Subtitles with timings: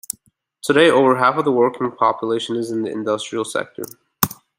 [0.63, 3.83] Today over half of the working population is in the industrial sector.